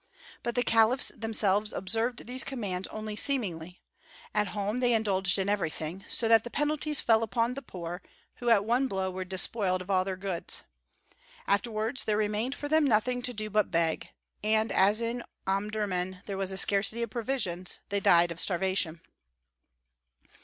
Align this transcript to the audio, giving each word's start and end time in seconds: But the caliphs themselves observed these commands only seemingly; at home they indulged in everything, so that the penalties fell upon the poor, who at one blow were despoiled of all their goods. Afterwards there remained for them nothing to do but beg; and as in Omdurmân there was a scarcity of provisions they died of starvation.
But 0.41 0.55
the 0.55 0.63
caliphs 0.63 1.09
themselves 1.09 1.71
observed 1.71 2.25
these 2.25 2.43
commands 2.43 2.87
only 2.87 3.15
seemingly; 3.15 3.83
at 4.33 4.47
home 4.47 4.79
they 4.79 4.93
indulged 4.93 5.37
in 5.37 5.47
everything, 5.47 6.05
so 6.09 6.27
that 6.27 6.43
the 6.43 6.49
penalties 6.49 6.99
fell 6.99 7.21
upon 7.21 7.53
the 7.53 7.61
poor, 7.61 8.01
who 8.37 8.49
at 8.49 8.65
one 8.65 8.87
blow 8.87 9.11
were 9.11 9.23
despoiled 9.23 9.79
of 9.79 9.91
all 9.91 10.03
their 10.03 10.15
goods. 10.17 10.63
Afterwards 11.45 12.05
there 12.05 12.17
remained 12.17 12.55
for 12.55 12.67
them 12.67 12.85
nothing 12.85 13.21
to 13.21 13.31
do 13.31 13.51
but 13.51 13.69
beg; 13.69 14.09
and 14.43 14.71
as 14.71 15.01
in 15.01 15.23
Omdurmân 15.45 16.23
there 16.25 16.33
was 16.35 16.51
a 16.51 16.57
scarcity 16.57 17.03
of 17.03 17.11
provisions 17.11 17.77
they 17.89 17.99
died 17.99 18.31
of 18.31 18.39
starvation. 18.39 19.01